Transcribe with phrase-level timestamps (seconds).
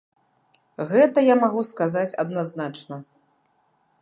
[0.91, 2.95] Гэта я магу сказаць адназначна!